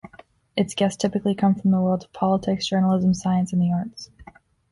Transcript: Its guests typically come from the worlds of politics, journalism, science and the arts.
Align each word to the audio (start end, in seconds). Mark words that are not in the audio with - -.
Its 0.57 0.73
guests 0.73 0.99
typically 0.99 1.35
come 1.35 1.53
from 1.53 1.69
the 1.69 1.79
worlds 1.79 2.05
of 2.05 2.11
politics, 2.13 2.65
journalism, 2.65 3.13
science 3.13 3.53
and 3.53 3.61
the 3.61 3.71
arts. 3.71 4.09